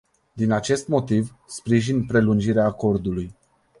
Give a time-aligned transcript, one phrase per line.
[0.35, 3.33] Din acest motiv, sprijin prelungirea acordului.